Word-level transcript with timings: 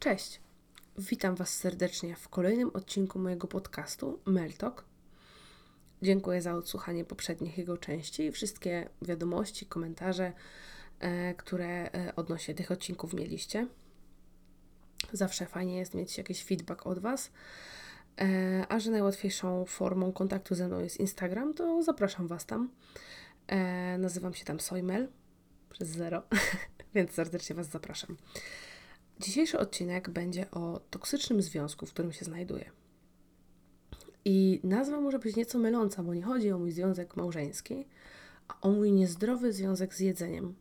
Cześć! 0.00 0.40
Witam 0.98 1.34
Was 1.34 1.56
serdecznie 1.56 2.16
w 2.16 2.28
kolejnym 2.28 2.70
odcinku 2.74 3.18
mojego 3.18 3.48
podcastu 3.48 4.20
Meltok. 4.26 4.84
Dziękuję 6.02 6.42
za 6.42 6.54
odsłuchanie 6.54 7.04
poprzednich 7.04 7.58
jego 7.58 7.78
części 7.78 8.22
i 8.22 8.32
wszystkie 8.32 8.88
wiadomości, 9.02 9.66
komentarze, 9.66 10.32
e, 11.00 11.34
które 11.34 11.92
e, 11.92 12.16
odnośnie 12.16 12.54
tych 12.54 12.70
odcinków 12.70 13.14
mieliście. 13.14 13.66
Zawsze 15.12 15.46
fajnie 15.46 15.78
jest 15.78 15.94
mieć 15.94 16.18
jakiś 16.18 16.44
feedback 16.44 16.86
od 16.86 16.98
Was. 16.98 17.30
E, 18.20 18.66
a 18.68 18.80
że 18.80 18.90
najłatwiejszą 18.90 19.64
formą 19.64 20.12
kontaktu 20.12 20.54
ze 20.54 20.66
mną 20.66 20.80
jest 20.80 21.00
Instagram, 21.00 21.54
to 21.54 21.82
zapraszam 21.82 22.26
Was 22.26 22.46
tam. 22.46 22.70
Nazywam 23.98 24.34
się 24.34 24.44
tam 24.44 24.60
Sojmel 24.60 25.08
przez 25.70 25.88
zero, 25.88 26.22
więc 26.94 27.12
serdecznie 27.12 27.56
Was 27.56 27.66
zapraszam. 27.66 28.16
Dzisiejszy 29.20 29.58
odcinek 29.58 30.10
będzie 30.10 30.50
o 30.50 30.80
toksycznym 30.90 31.42
związku, 31.42 31.86
w 31.86 31.92
którym 31.92 32.12
się 32.12 32.24
znajduję. 32.24 32.70
I 34.24 34.60
nazwa 34.64 35.00
może 35.00 35.18
być 35.18 35.36
nieco 35.36 35.58
myląca, 35.58 36.02
bo 36.02 36.14
nie 36.14 36.22
chodzi 36.22 36.52
o 36.52 36.58
mój 36.58 36.72
związek 36.72 37.16
małżeński, 37.16 37.86
a 38.48 38.60
o 38.60 38.70
mój 38.70 38.92
niezdrowy 38.92 39.52
związek 39.52 39.94
z 39.94 40.00
jedzeniem. 40.00 40.54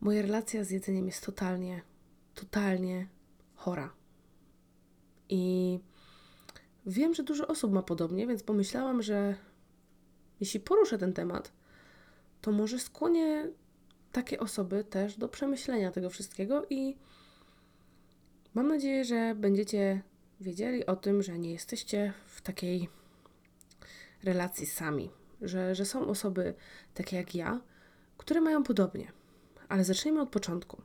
Moja 0.00 0.22
relacja 0.22 0.64
z 0.64 0.70
jedzeniem 0.70 1.06
jest 1.06 1.26
totalnie, 1.26 1.82
totalnie 2.34 3.08
chora. 3.54 3.92
I 5.28 5.78
wiem, 6.86 7.14
że 7.14 7.22
dużo 7.22 7.46
osób 7.46 7.72
ma 7.72 7.82
podobnie, 7.82 8.26
więc 8.26 8.42
pomyślałam, 8.42 9.02
że 9.02 9.34
jeśli 10.40 10.60
poruszę 10.60 10.98
ten 10.98 11.12
temat, 11.12 11.52
to 12.40 12.52
może 12.52 12.78
skłonię 12.78 13.48
takie 14.12 14.40
osoby 14.40 14.84
też 14.84 15.16
do 15.16 15.28
przemyślenia 15.28 15.90
tego 15.90 16.10
wszystkiego 16.10 16.66
i 16.70 16.96
mam 18.54 18.68
nadzieję, 18.68 19.04
że 19.04 19.34
będziecie 19.34 20.02
wiedzieli 20.40 20.86
o 20.86 20.96
tym, 20.96 21.22
że 21.22 21.38
nie 21.38 21.52
jesteście 21.52 22.12
w 22.26 22.42
takiej 22.42 22.88
relacji 24.24 24.66
sami, 24.66 25.10
że, 25.42 25.74
że 25.74 25.84
są 25.84 26.06
osoby 26.06 26.54
takie 26.94 27.16
jak 27.16 27.34
ja, 27.34 27.60
które 28.16 28.40
mają 28.40 28.62
podobnie. 28.62 29.12
Ale 29.68 29.84
zacznijmy 29.84 30.20
od 30.20 30.28
początku. 30.28 30.82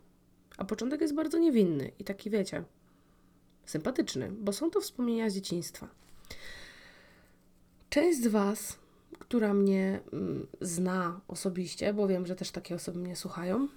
A 0.58 0.66
początek 0.66 1.02
jest 1.02 1.16
bardzo 1.16 1.38
niewinny 1.38 1.92
i 2.00 2.04
taki, 2.04 2.30
wiecie, 2.30 2.64
sympatyczny, 3.66 4.32
bo 4.32 4.54
są 4.54 4.72
to 4.72 4.82
wspomnienia 4.82 5.30
z 5.30 5.34
dzieciństwa. 5.34 5.90
Część 7.90 8.22
z 8.22 8.28
Was 8.28 8.86
która 9.20 9.54
mnie 9.54 10.00
mm, 10.14 10.48
zna 10.62 11.22
osobiście, 11.28 11.94
bo 11.94 12.08
wiem, 12.08 12.26
że 12.26 12.36
też 12.36 12.52
takie 12.52 12.76
osoby 12.76 13.00
mnie 13.00 13.16
słuchają, 13.16 13.68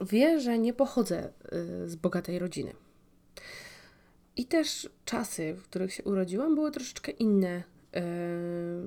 wie, 0.00 0.40
że 0.40 0.58
nie 0.58 0.72
pochodzę 0.72 1.32
y, 1.52 1.88
z 1.88 1.96
bogatej 1.96 2.38
rodziny. 2.38 2.72
I 4.36 4.44
też 4.46 4.90
czasy, 5.04 5.54
w 5.54 5.62
których 5.62 5.94
się 5.94 6.04
urodziłam, 6.04 6.54
były 6.54 6.70
troszeczkę 6.70 7.12
inne 7.12 7.62
yy, 7.92 8.00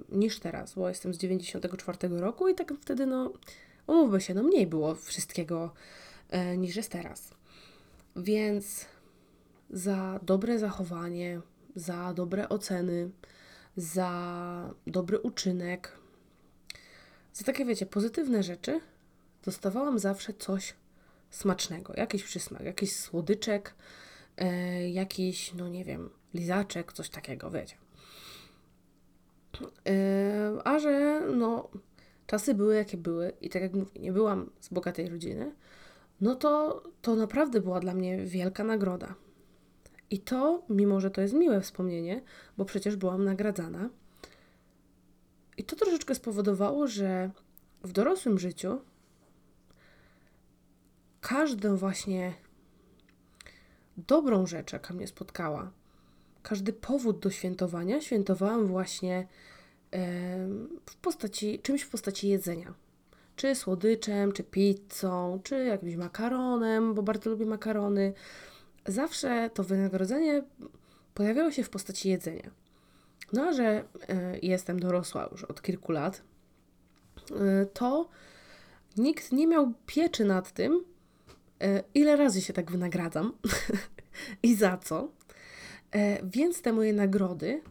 niż 0.09 0.39
teraz, 0.39 0.73
bo 0.73 0.89
jestem 0.89 1.13
z 1.13 1.17
94 1.17 1.97
roku 2.07 2.47
i 2.47 2.55
tak 2.55 2.73
wtedy, 2.81 3.05
no, 3.05 3.33
umówmy 3.87 4.21
się, 4.21 4.33
no 4.33 4.43
mniej 4.43 4.67
było 4.67 4.95
wszystkiego 4.95 5.73
yy, 6.31 6.57
niż 6.57 6.75
jest 6.75 6.91
teraz. 6.91 7.31
Więc 8.15 8.85
za 9.69 10.19
dobre 10.23 10.59
zachowanie, 10.59 11.41
za 11.75 12.13
dobre 12.13 12.49
oceny, 12.49 13.09
za 13.77 14.73
dobry 14.87 15.19
uczynek, 15.19 15.97
za 17.33 17.45
takie, 17.45 17.65
wiecie, 17.65 17.85
pozytywne 17.85 18.43
rzeczy 18.43 18.79
dostawałam 19.43 19.99
zawsze 19.99 20.33
coś 20.33 20.73
smacznego, 21.35 21.93
jakiś 21.97 22.23
przysmak, 22.23 22.61
jakiś 22.61 22.95
słodyczek, 22.95 23.75
e, 24.37 24.89
jakiś, 24.89 25.53
no 25.53 25.67
nie 25.67 25.83
wiem, 25.83 26.09
lizaczek, 26.33 26.93
coś 26.93 27.09
takiego, 27.09 27.51
wiecie. 27.51 27.75
E, 29.87 30.51
a 30.63 30.79
że, 30.79 31.21
no, 31.35 31.69
czasy 32.27 32.53
były 32.53 32.75
jakie 32.75 32.97
były 32.97 33.33
i 33.41 33.49
tak 33.49 33.61
jak 33.61 33.73
mówię, 33.73 33.91
nie 33.99 34.11
byłam 34.11 34.49
z 34.59 34.69
bogatej 34.69 35.09
rodziny, 35.09 35.55
no 36.21 36.35
to 36.35 36.83
to 37.01 37.15
naprawdę 37.15 37.61
była 37.61 37.79
dla 37.79 37.93
mnie 37.93 38.25
wielka 38.25 38.63
nagroda. 38.63 39.15
I 40.09 40.19
to, 40.19 40.63
mimo 40.69 40.99
że 40.99 41.11
to 41.11 41.21
jest 41.21 41.33
miłe 41.33 41.61
wspomnienie, 41.61 42.21
bo 42.57 42.65
przecież 42.65 42.95
byłam 42.95 43.23
nagradzana, 43.23 43.89
i 45.57 45.63
to 45.63 45.75
troszeczkę 45.75 46.15
spowodowało, 46.15 46.87
że 46.87 47.29
w 47.83 47.91
dorosłym 47.91 48.39
życiu 48.39 48.81
każdą 51.29 51.75
właśnie 51.75 52.33
dobrą 53.97 54.47
rzecz, 54.47 54.73
jaka 54.73 54.93
mnie 54.93 55.07
spotkała, 55.07 55.71
każdy 56.43 56.73
powód 56.73 57.19
do 57.19 57.29
świętowania, 57.29 58.01
świętowałam 58.01 58.67
właśnie 58.67 59.27
w 60.85 60.95
postaci, 61.01 61.59
czymś 61.59 61.81
w 61.81 61.89
postaci 61.89 62.27
jedzenia. 62.27 62.73
Czy 63.35 63.55
słodyczem, 63.55 64.31
czy 64.31 64.43
pizzą, 64.43 65.39
czy 65.43 65.65
jakimś 65.65 65.95
makaronem, 65.95 66.93
bo 66.93 67.03
bardzo 67.03 67.29
lubię 67.29 67.45
makarony 67.45 68.13
zawsze 68.85 69.49
to 69.53 69.63
wynagrodzenie 69.63 70.43
pojawiało 71.13 71.51
się 71.51 71.63
w 71.63 71.69
postaci 71.69 72.09
jedzenia. 72.09 72.51
No 73.33 73.43
a 73.43 73.53
że 73.53 73.83
y, 73.83 74.39
jestem 74.41 74.79
dorosła 74.79 75.29
już 75.31 75.43
od 75.43 75.61
kilku 75.61 75.91
lat, 75.91 76.21
y, 77.31 77.33
to 77.73 78.09
nikt 78.97 79.31
nie 79.31 79.47
miał 79.47 79.73
pieczy 79.85 80.25
nad 80.25 80.51
tym, 80.51 80.94
ile 81.93 82.15
razy 82.15 82.41
się 82.41 82.53
tak 82.53 82.71
wynagradzam 82.71 83.33
i 84.43 84.55
za 84.55 84.77
co. 84.77 85.11
Więc 86.23 86.61
te 86.61 86.73
moje 86.73 86.93
nagrody 86.93 87.61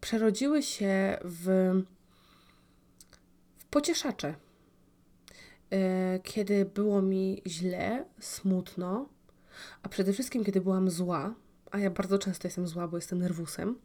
przerodziły 0.00 0.62
się 0.62 1.18
w, 1.24 1.72
w 3.58 3.64
pocieszacze. 3.64 4.34
Kiedy 6.22 6.64
było 6.64 7.02
mi 7.02 7.42
źle, 7.46 8.04
smutno, 8.20 9.08
a 9.82 9.88
przede 9.88 10.12
wszystkim, 10.12 10.44
kiedy 10.44 10.60
byłam 10.60 10.90
zła, 10.90 11.34
a 11.70 11.78
ja 11.78 11.90
bardzo 11.90 12.18
często 12.18 12.48
jestem 12.48 12.66
zła, 12.68 12.88
bo 12.88 12.96
jestem 12.96 13.18
nerwusem, 13.18 13.78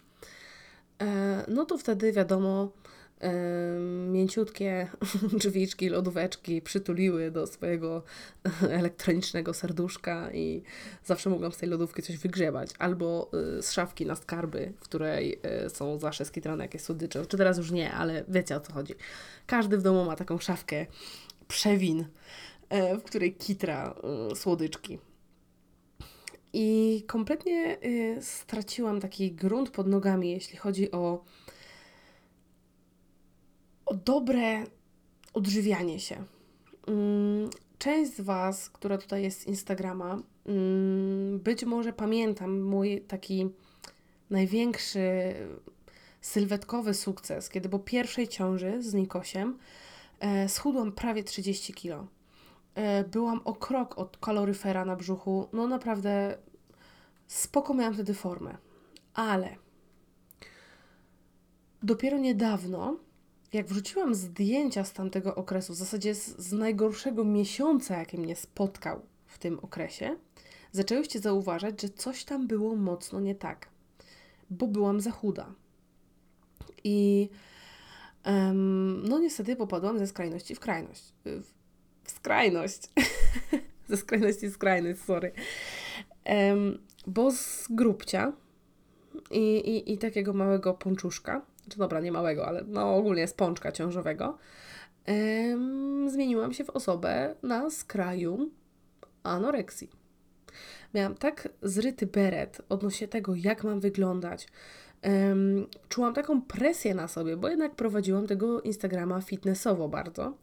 e, 1.02 1.46
no 1.48 1.66
to 1.66 1.78
wtedy 1.78 2.12
wiadomo, 2.12 2.64
e, 2.64 2.70
mięciutkie 4.08 4.88
drzwiczki, 5.40 5.90
lodóweczki 5.90 6.62
przytuliły 6.62 7.32
do 7.32 7.48
swojego 7.48 8.04
elektronicznego 8.70 9.54
serduszka 9.54 10.32
i 10.34 10.64
zawsze 11.06 11.30
mogłam 11.30 11.52
z 11.52 11.58
tej 11.58 11.70
lodówki 11.70 12.02
coś 12.02 12.18
wygrzebać. 12.18 12.70
Albo 12.80 13.30
e, 13.58 13.62
z 13.62 13.72
szafki 13.72 14.06
na 14.06 14.16
skarby, 14.16 14.74
w 14.78 14.84
której 14.84 15.40
są 15.74 16.00
zawsze 16.00 16.26
skitrane 16.26 16.64
jakieś 16.64 16.82
słodycze. 16.82 17.26
Czy 17.26 17.38
teraz 17.38 17.58
już 17.58 17.72
nie, 17.72 17.92
ale 17.92 18.24
wiecie 18.28 18.56
o 18.56 18.60
co 18.60 18.74
chodzi. 18.74 18.94
Każdy 19.48 19.78
w 19.78 19.82
domu 19.82 20.06
ma 20.06 20.16
taką 20.16 20.38
szafkę 20.38 20.86
przewin, 21.48 22.06
w 23.00 23.04
której 23.04 23.34
kitra 23.34 23.96
słodyczki. 24.36 25.00
I 26.54 27.04
kompletnie 27.08 27.78
y, 27.86 28.18
straciłam 28.22 29.00
taki 29.02 29.32
grunt 29.32 29.70
pod 29.70 29.88
nogami, 29.88 30.32
jeśli 30.32 30.58
chodzi 30.58 30.92
o, 30.92 31.24
o 33.88 33.96
dobre 33.96 34.64
odżywianie 35.34 36.00
się. 36.00 36.24
Mm, 36.88 37.50
część 37.78 38.16
z 38.16 38.22
Was, 38.22 38.70
która 38.70 38.98
tutaj 38.98 39.24
jest 39.24 39.42
z 39.42 39.48
Instagrama, 39.48 40.18
mm, 40.46 41.40
być 41.40 41.66
może 41.66 41.94
pamiętam 41.94 42.62
mój 42.62 43.02
taki 43.02 43.50
największy 44.30 45.34
sylwetkowy 46.22 46.94
sukces, 46.94 47.50
kiedy 47.50 47.70
po 47.70 47.80
pierwszej 47.80 48.28
ciąży 48.28 48.84
z 48.84 48.94
Nikosiem 48.94 49.58
e, 50.20 50.50
schudłam 50.50 50.92
prawie 50.92 51.24
30 51.24 51.74
kilo. 51.74 52.08
E, 52.76 53.04
byłam 53.04 53.42
o 53.46 53.54
krok 53.54 53.98
od 53.98 54.18
kaloryfera 54.18 54.86
na 54.86 54.96
brzuchu. 54.96 55.48
No 55.54 55.68
naprawdę 55.68 56.38
spoko 57.28 57.74
miałam 57.74 57.94
wtedy 57.94 58.14
formę. 58.14 58.58
Ale 59.14 59.56
dopiero 61.84 62.18
niedawno, 62.18 62.98
jak 63.54 63.68
wrzuciłam 63.68 64.16
zdjęcia 64.16 64.84
z 64.84 64.94
tamtego 64.94 65.36
okresu, 65.36 65.74
w 65.74 65.76
zasadzie 65.76 66.16
z, 66.16 66.38
z 66.38 66.54
najgorszego 66.54 67.24
miesiąca, 67.24 67.98
jaki 67.98 68.18
mnie 68.18 68.36
spotkał 68.36 69.02
w 69.26 69.38
tym 69.38 69.60
okresie, 69.60 70.16
zaczęłyście 70.72 71.20
zauważać, 71.20 71.82
że 71.82 71.90
coś 71.90 72.24
tam 72.24 72.48
było 72.48 72.76
mocno 72.76 73.20
nie 73.20 73.36
tak, 73.36 73.70
bo 74.50 74.68
byłam 74.68 75.02
za 75.02 75.12
chuda. 75.12 75.54
I 76.84 77.30
um, 78.26 79.08
no 79.08 79.20
niestety 79.20 79.56
popadłam 79.56 80.00
ze 80.00 80.08
skrajności 80.08 80.56
w 80.56 80.60
krajność. 80.60 81.14
W, 81.26 82.12
skrajność. 82.12 82.82
ze 83.90 83.98
skrajności 83.98 84.48
w 84.48 84.54
skrajność, 84.54 85.00
sorry. 85.00 85.32
Um, 86.26 86.78
bo 87.08 87.32
z 87.32 87.68
grubcia 87.70 88.34
i, 89.32 89.58
i, 89.58 89.94
i 89.94 89.98
takiego 89.98 90.34
małego 90.34 90.74
pączuszka, 90.74 91.42
czy 91.70 91.78
dobra, 91.78 92.00
nie 92.00 92.12
małego, 92.12 92.48
ale 92.48 92.64
no 92.68 92.96
ogólnie 92.96 93.28
z 93.28 93.34
pączka 93.34 93.72
ciążowego, 93.72 94.38
um, 95.08 96.10
zmieniłam 96.10 96.54
się 96.54 96.64
w 96.64 96.70
osobę 96.70 97.36
na 97.44 97.70
skraju 97.70 98.52
anoreksji. 99.24 99.90
miałam 100.94 101.16
tak 101.16 101.50
zryty 101.62 102.08
beret 102.08 102.62
odnośnie 102.70 103.08
tego, 103.08 103.36
jak 103.36 103.64
mam 103.64 103.80
wyglądać. 103.80 104.48
Um, 105.04 105.68
czułam 105.90 106.14
taką 106.14 106.42
presję 106.42 106.96
na 106.96 107.08
sobie, 107.08 107.38
bo 107.38 107.50
jednak 107.50 107.76
prowadziłam 107.76 108.28
tego 108.28 108.62
Instagrama 108.62 109.22
fitnessowo 109.22 109.90
bardzo. 109.90 110.38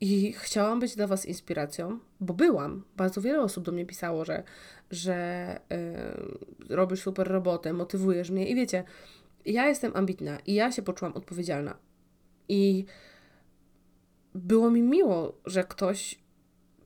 I 0.00 0.32
chciałam 0.32 0.80
być 0.80 0.96
dla 0.96 1.06
Was 1.06 1.26
inspiracją, 1.26 1.98
bo 2.20 2.34
byłam. 2.34 2.82
Bardzo 2.96 3.20
wiele 3.20 3.40
osób 3.40 3.64
do 3.64 3.72
mnie 3.72 3.86
pisało, 3.86 4.24
że, 4.24 4.42
że 4.90 5.60
yy, 6.68 6.76
robisz 6.76 7.00
super 7.02 7.28
robotę, 7.28 7.72
motywujesz 7.72 8.30
mnie. 8.30 8.48
I 8.48 8.54
wiecie, 8.54 8.84
ja 9.44 9.68
jestem 9.68 9.96
ambitna 9.96 10.38
i 10.46 10.54
ja 10.54 10.72
się 10.72 10.82
poczułam 10.82 11.14
odpowiedzialna. 11.14 11.76
I 12.48 12.84
było 14.34 14.70
mi 14.70 14.82
miło, 14.82 15.40
że 15.46 15.64
ktoś 15.64 16.18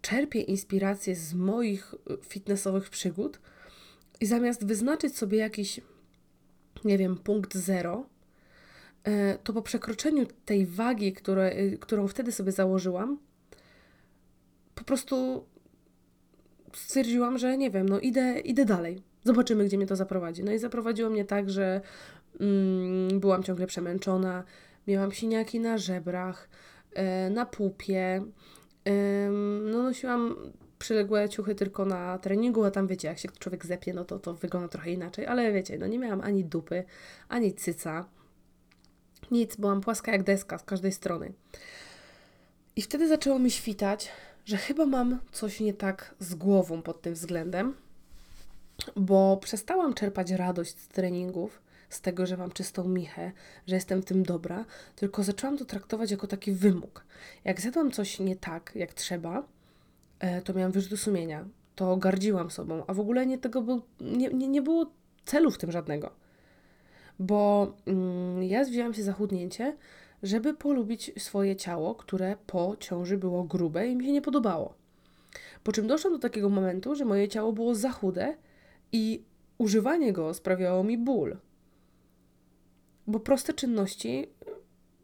czerpie 0.00 0.40
inspirację 0.40 1.16
z 1.16 1.34
moich 1.34 1.94
fitnessowych 2.28 2.90
przygód 2.90 3.40
i 4.20 4.26
zamiast 4.26 4.66
wyznaczyć 4.66 5.16
sobie 5.16 5.38
jakiś, 5.38 5.80
nie 6.84 6.98
wiem, 6.98 7.18
punkt 7.18 7.54
zero, 7.54 8.06
e, 9.04 9.38
to 9.38 9.52
po 9.52 9.62
przekroczeniu 9.62 10.26
tej 10.44 10.66
wagi, 10.66 11.12
które, 11.12 11.44
e, 11.44 11.76
którą 11.76 12.08
wtedy 12.08 12.32
sobie 12.32 12.52
założyłam, 12.52 13.18
po 14.74 14.84
prostu 14.84 15.46
stwierdziłam, 16.72 17.38
że 17.38 17.58
nie 17.58 17.70
wiem, 17.70 17.88
no 17.88 18.00
idę, 18.00 18.40
idę 18.40 18.64
dalej. 18.64 19.02
Zobaczymy, 19.24 19.64
gdzie 19.64 19.76
mnie 19.76 19.86
to 19.86 19.96
zaprowadzi. 19.96 20.44
No 20.44 20.52
i 20.52 20.58
zaprowadziło 20.58 21.10
mnie 21.10 21.24
tak, 21.24 21.50
że 21.50 21.80
byłam 23.14 23.42
ciągle 23.42 23.66
przemęczona, 23.66 24.44
miałam 24.86 25.12
siniaki 25.12 25.60
na 25.60 25.78
żebrach, 25.78 26.48
e, 26.94 27.30
na 27.30 27.46
pupie, 27.46 28.24
no 29.62 29.82
nosiłam 29.82 30.36
przyległe 30.78 31.28
ciuchy 31.28 31.54
tylko 31.54 31.84
na 31.84 32.18
treningu, 32.18 32.64
a 32.64 32.70
tam 32.70 32.86
wiecie, 32.86 33.08
jak 33.08 33.18
się 33.18 33.28
człowiek 33.38 33.66
zepnie, 33.66 33.94
no 33.94 34.04
to 34.04 34.18
to 34.18 34.34
wygląda 34.34 34.68
trochę 34.68 34.90
inaczej, 34.90 35.26
ale 35.26 35.52
wiecie, 35.52 35.78
no 35.78 35.86
nie 35.86 35.98
miałam 35.98 36.20
ani 36.20 36.44
dupy, 36.44 36.84
ani 37.28 37.54
cyca, 37.54 38.04
nic, 39.30 39.56
byłam 39.56 39.80
płaska 39.80 40.12
jak 40.12 40.22
deska 40.22 40.58
z 40.58 40.64
każdej 40.64 40.92
strony. 40.92 41.32
I 42.76 42.82
wtedy 42.82 43.08
zaczęło 43.08 43.38
mi 43.38 43.50
świtać, 43.50 44.10
że 44.44 44.56
chyba 44.56 44.86
mam 44.86 45.18
coś 45.32 45.60
nie 45.60 45.74
tak 45.74 46.14
z 46.18 46.34
głową 46.34 46.82
pod 46.82 47.02
tym 47.02 47.14
względem, 47.14 47.74
bo 48.96 49.36
przestałam 49.36 49.94
czerpać 49.94 50.30
radość 50.30 50.78
z 50.78 50.88
treningów, 50.88 51.62
z 51.94 52.00
tego, 52.00 52.26
że 52.26 52.36
mam 52.36 52.50
czystą 52.50 52.88
michę, 52.88 53.32
że 53.66 53.74
jestem 53.74 54.02
w 54.02 54.04
tym 54.04 54.22
dobra, 54.22 54.64
tylko 54.96 55.22
zaczęłam 55.22 55.58
to 55.58 55.64
traktować 55.64 56.10
jako 56.10 56.26
taki 56.26 56.52
wymóg. 56.52 57.04
Jak 57.44 57.60
zjadłam 57.60 57.90
coś 57.90 58.20
nie 58.20 58.36
tak, 58.36 58.72
jak 58.74 58.94
trzeba, 58.94 59.42
e, 60.18 60.42
to 60.42 60.54
miałam 60.54 60.72
wyrzuty 60.72 60.96
sumienia, 60.96 61.44
to 61.74 61.96
gardziłam 61.96 62.50
sobą, 62.50 62.84
a 62.86 62.94
w 62.94 63.00
ogóle 63.00 63.26
nie 63.26 63.38
tego 63.38 63.62
był, 63.62 63.82
nie, 64.00 64.28
nie, 64.28 64.48
nie 64.48 64.62
było 64.62 64.90
celu 65.24 65.50
w 65.50 65.58
tym 65.58 65.72
żadnego. 65.72 66.10
Bo 67.18 67.72
mm, 67.86 68.42
ja 68.42 68.64
wzięłam 68.64 68.94
się 68.94 69.02
za 69.02 69.12
chudnięcie, 69.12 69.76
żeby 70.22 70.54
polubić 70.54 71.10
swoje 71.18 71.56
ciało, 71.56 71.94
które 71.94 72.36
po 72.46 72.76
ciąży 72.80 73.18
było 73.18 73.44
grube 73.44 73.88
i 73.88 73.96
mi 73.96 74.04
się 74.04 74.12
nie 74.12 74.22
podobało. 74.22 74.74
Po 75.64 75.72
czym 75.72 75.86
doszłam 75.86 76.12
do 76.12 76.18
takiego 76.18 76.48
momentu, 76.48 76.94
że 76.94 77.04
moje 77.04 77.28
ciało 77.28 77.52
było 77.52 77.74
za 77.74 77.90
chude 77.90 78.36
i 78.92 79.22
używanie 79.58 80.12
go 80.12 80.34
sprawiało 80.34 80.84
mi 80.84 80.98
ból 80.98 81.36
bo 83.06 83.20
proste 83.20 83.52
czynności 83.52 84.26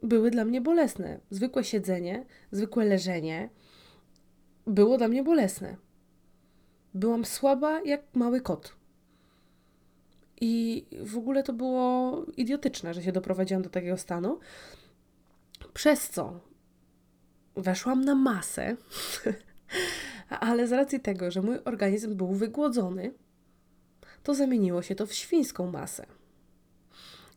były 0.03 0.31
dla 0.31 0.45
mnie 0.45 0.61
bolesne. 0.61 1.21
Zwykłe 1.31 1.65
siedzenie, 1.65 2.27
zwykłe 2.53 2.85
leżenie 2.85 3.51
było 4.67 4.99
dla 4.99 5.09
mnie 5.09 5.25
bolesne. 5.25 5.77
Byłam 6.95 7.25
słaba 7.25 7.81
jak 7.81 8.01
mały 8.15 8.41
kot. 8.41 8.77
I 10.41 10.87
w 11.03 11.17
ogóle 11.17 11.43
to 11.43 11.53
było 11.53 12.17
idiotyczne, 12.37 12.95
że 12.95 13.03
się 13.03 13.13
doprowadziłam 13.13 13.63
do 13.63 13.71
takiego 13.71 13.97
stanu. 13.97 14.39
Przez 15.75 16.11
co 16.11 16.41
weszłam 17.57 18.05
na 18.05 18.15
masę, 18.15 18.77
ale 20.41 20.69
z 20.69 20.73
racji 20.73 21.01
tego, 21.01 21.31
że 21.31 21.43
mój 21.43 21.59
organizm 21.65 22.17
był 22.17 22.33
wygłodzony, 22.33 23.15
to 24.23 24.35
zamieniło 24.35 24.83
się 24.83 24.95
to 24.95 25.07
w 25.07 25.13
świńską 25.13 25.71
masę. 25.71 26.07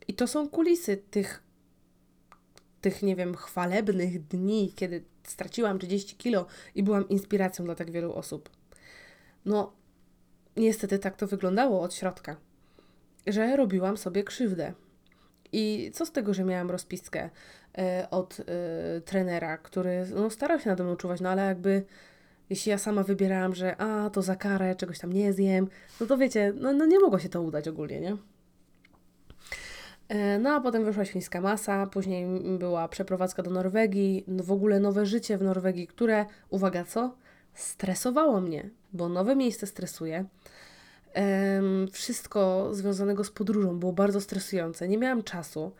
I 0.08 0.14
to 0.14 0.26
są 0.26 0.48
kulisy 0.48 0.96
tych, 0.96 1.42
tych, 2.80 3.02
nie 3.02 3.16
wiem, 3.16 3.34
chwalebnych 3.34 4.26
dni, 4.26 4.72
kiedy 4.76 5.04
straciłam 5.22 5.78
30 5.78 6.16
kilo 6.16 6.46
i 6.74 6.82
byłam 6.82 7.08
inspiracją 7.08 7.64
dla 7.64 7.74
tak 7.74 7.90
wielu 7.90 8.12
osób. 8.12 8.50
No, 9.44 9.72
niestety 10.56 10.98
tak 10.98 11.16
to 11.16 11.26
wyglądało 11.26 11.80
od 11.80 11.94
środka, 11.94 12.36
że 13.26 13.56
robiłam 13.56 13.96
sobie 13.96 14.24
krzywdę. 14.24 14.72
I 15.52 15.90
co 15.94 16.06
z 16.06 16.12
tego, 16.12 16.34
że 16.34 16.44
miałam 16.44 16.70
rozpiskę 16.70 17.30
y, 17.78 18.10
od 18.10 18.40
y, 18.40 18.44
trenera, 19.04 19.58
który 19.58 20.06
no, 20.14 20.30
starał 20.30 20.60
się 20.60 20.70
nade 20.70 20.84
mną 20.84 20.96
czuwać, 20.96 21.20
no 21.20 21.28
ale 21.28 21.42
jakby 21.42 21.84
jeśli 22.50 22.70
ja 22.70 22.78
sama 22.78 23.02
wybierałam, 23.02 23.54
że 23.54 23.76
a, 23.76 24.10
to 24.10 24.22
za 24.22 24.36
karę, 24.36 24.76
czegoś 24.76 24.98
tam 24.98 25.12
nie 25.12 25.32
zjem, 25.32 25.68
no 26.00 26.06
to 26.06 26.18
wiecie, 26.18 26.52
no, 26.56 26.72
no 26.72 26.86
nie 26.86 27.00
mogło 27.00 27.18
się 27.18 27.28
to 27.28 27.42
udać 27.42 27.68
ogólnie, 27.68 28.00
nie? 28.00 28.16
E, 30.14 30.38
no 30.38 30.50
a 30.50 30.60
potem 30.60 30.84
wyszła 30.84 31.04
świńska 31.04 31.40
masa, 31.40 31.86
później 31.86 32.26
była 32.58 32.88
przeprowadzka 32.88 33.42
do 33.42 33.50
Norwegii, 33.50 34.24
w 34.28 34.52
ogóle 34.52 34.80
nowe 34.80 35.06
życie 35.06 35.38
w 35.38 35.42
Norwegii, 35.42 35.86
które, 35.86 36.26
uwaga 36.50 36.84
co, 36.84 37.14
stresowało 37.54 38.40
mnie, 38.40 38.70
bo 38.92 39.08
nowe 39.08 39.36
miejsce 39.36 39.66
stresuje. 39.66 40.24
Wszystko 41.92 42.68
związanego 42.74 43.24
z 43.24 43.30
podróżą 43.30 43.78
było 43.78 43.92
bardzo 43.92 44.20
stresujące, 44.20 44.88
nie 44.88 44.98
miałam 44.98 45.22
czasu. 45.22 45.72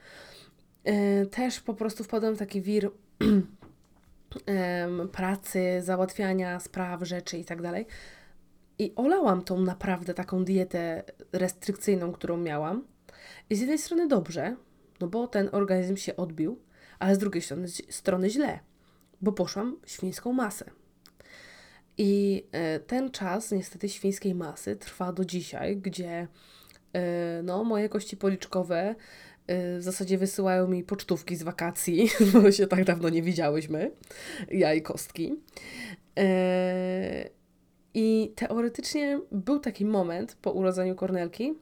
E, 0.84 1.26
też 1.26 1.60
po 1.60 1.74
prostu 1.74 2.04
wpadłam 2.04 2.34
w 2.34 2.38
taki 2.38 2.62
wir 2.62 2.90
pracy, 5.12 5.82
załatwiania 5.82 6.60
spraw, 6.60 7.02
rzeczy 7.02 7.38
i 7.38 7.44
tak 7.44 7.62
dalej. 7.62 7.86
I 8.78 8.92
olałam 8.96 9.42
tą 9.42 9.60
naprawdę 9.60 10.14
taką 10.14 10.44
dietę 10.44 11.02
restrykcyjną, 11.32 12.12
którą 12.12 12.36
miałam 12.36 12.93
i 13.50 13.56
z 13.56 13.60
jednej 13.60 13.78
strony 13.78 14.08
dobrze, 14.08 14.56
no 15.00 15.06
bo 15.08 15.28
ten 15.28 15.48
organizm 15.52 15.96
się 15.96 16.16
odbił, 16.16 16.60
ale 16.98 17.14
z 17.14 17.18
drugiej 17.18 17.42
strony, 17.42 17.68
strony 17.88 18.30
źle, 18.30 18.58
bo 19.20 19.32
poszłam 19.32 19.76
świńską 19.86 20.32
masę. 20.32 20.70
I 21.98 22.44
e, 22.52 22.80
ten 22.80 23.10
czas, 23.10 23.50
niestety, 23.50 23.88
świńskiej 23.88 24.34
masy 24.34 24.76
trwa 24.76 25.12
do 25.12 25.24
dzisiaj, 25.24 25.76
gdzie 25.76 26.28
e, 26.92 27.42
no, 27.42 27.64
moje 27.64 27.88
kości 27.88 28.16
policzkowe 28.16 28.94
e, 29.46 29.78
w 29.78 29.82
zasadzie 29.82 30.18
wysyłają 30.18 30.68
mi 30.68 30.84
pocztówki 30.84 31.36
z 31.36 31.42
wakacji, 31.42 32.08
bo 32.32 32.52
się 32.52 32.66
tak 32.66 32.84
dawno 32.84 33.08
nie 33.08 33.22
widziałyśmy, 33.22 33.90
ja 34.50 34.74
i 34.74 34.82
kostki. 34.82 35.40
I 37.94 38.32
teoretycznie 38.36 39.20
był 39.32 39.58
taki 39.58 39.84
moment 39.84 40.36
po 40.42 40.52
urodzeniu 40.52 40.94
Kornelki, 40.94 41.54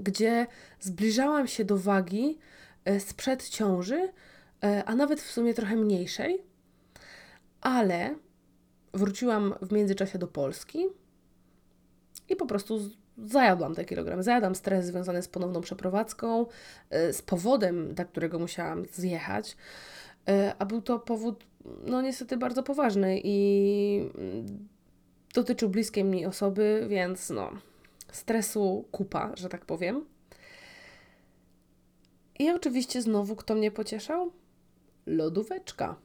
gdzie 0.00 0.46
zbliżałam 0.80 1.46
się 1.46 1.64
do 1.64 1.78
wagi 1.78 2.38
e, 2.84 3.00
sprzed 3.00 3.48
ciąży, 3.48 4.12
e, 4.64 4.84
a 4.84 4.94
nawet 4.94 5.20
w 5.20 5.30
sumie 5.30 5.54
trochę 5.54 5.76
mniejszej, 5.76 6.42
ale 7.60 8.14
wróciłam 8.94 9.54
w 9.62 9.72
międzyczasie 9.72 10.18
do 10.18 10.26
Polski 10.26 10.86
i 12.28 12.36
po 12.36 12.46
prostu 12.46 12.80
zajadłam 13.18 13.74
te 13.74 13.84
kilogramy. 13.84 14.22
Zajadłam 14.22 14.54
stres 14.54 14.86
związany 14.86 15.22
z 15.22 15.28
ponowną 15.28 15.60
przeprowadzką, 15.60 16.46
e, 16.90 17.12
z 17.12 17.22
powodem, 17.22 17.94
dla 17.94 18.04
którego 18.04 18.38
musiałam 18.38 18.84
zjechać, 18.92 19.56
a 20.58 20.66
był 20.66 20.82
to 20.82 20.98
powód, 20.98 21.44
no 21.84 22.02
niestety 22.02 22.36
bardzo 22.36 22.62
poważny 22.62 23.20
i 23.24 24.10
mm, 24.14 24.68
dotyczył 25.34 25.68
bliskiej 25.68 26.04
mi 26.04 26.26
osoby, 26.26 26.86
więc 26.88 27.30
no, 27.30 27.52
stresu 28.12 28.88
kupa, 28.92 29.32
że 29.36 29.48
tak 29.48 29.64
powiem. 29.64 30.06
I 32.38 32.50
oczywiście 32.50 33.02
znowu 33.02 33.36
kto 33.36 33.54
mnie 33.54 33.70
pocieszał? 33.70 34.32
Lodóweczka. 35.06 35.96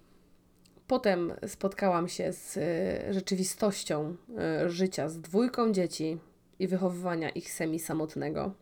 Potem 0.88 1.34
spotkałam 1.48 2.08
się 2.08 2.34
z 2.34 2.58
y, 2.58 3.14
rzeczywistością 3.14 4.16
y, 4.66 4.70
życia 4.70 5.10
z 5.10 5.22
dwójką 5.22 5.72
dzieci 5.72 6.18
i 6.60 6.68
wychowywania 6.68 7.30
ich 7.30 7.54
semi 7.54 7.80
samotnego. 7.80 8.54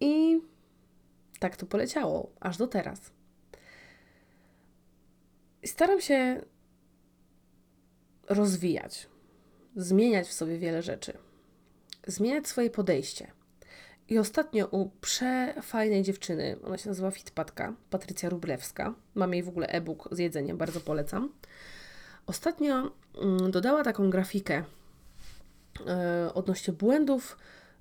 I 0.00 0.40
tak 1.38 1.56
to 1.56 1.66
poleciało, 1.66 2.30
aż 2.40 2.56
do 2.56 2.66
teraz. 2.66 3.00
Staram 5.64 6.00
się 6.00 6.42
rozwijać, 8.28 9.08
zmieniać 9.76 10.28
w 10.28 10.32
sobie 10.32 10.58
wiele 10.58 10.82
rzeczy, 10.82 11.12
zmieniać 12.06 12.48
swoje 12.48 12.70
podejście. 12.70 13.32
I 14.08 14.18
ostatnio 14.18 14.66
u 14.66 14.90
przefajnej 15.00 16.02
dziewczyny, 16.02 16.56
ona 16.64 16.78
się 16.78 16.88
nazywa 16.88 17.10
Fitpatka, 17.10 17.74
Patrycja 17.90 18.28
Rublewska, 18.28 18.94
mam 19.14 19.34
jej 19.34 19.42
w 19.42 19.48
ogóle 19.48 19.66
e-book 19.66 20.08
z 20.12 20.18
jedzeniem, 20.18 20.56
bardzo 20.56 20.80
polecam. 20.80 21.32
Ostatnio 22.26 22.92
mm, 23.22 23.50
dodała 23.50 23.84
taką 23.84 24.10
grafikę 24.10 24.64
e, 25.86 26.30
odnośnie 26.34 26.74
błędów 26.74 27.36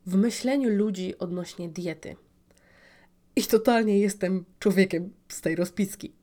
w 0.06 0.16
myśleniu 0.16 0.70
ludzi 0.70 1.18
odnośnie 1.18 1.70
diety. 1.70 2.16
I 3.36 3.44
totalnie 3.44 4.00
jestem 4.00 4.46
człowiekiem 4.60 5.14
z 5.30 5.42
tej 5.42 5.56
rozpiski. 5.56 6.14